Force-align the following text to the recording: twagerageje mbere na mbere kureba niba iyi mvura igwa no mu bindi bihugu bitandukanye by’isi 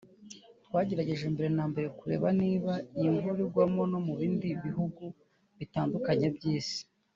twagerageje 0.65 1.25
mbere 1.33 1.49
na 1.57 1.65
mbere 1.71 1.87
kureba 1.99 2.27
niba 2.41 2.71
iyi 2.97 3.09
mvura 3.15 3.39
igwa 3.45 3.63
no 3.91 3.99
mu 4.05 4.13
bindi 4.19 4.49
bihugu 4.63 5.03
bitandukanye 5.57 6.27
by’isi 6.35 6.81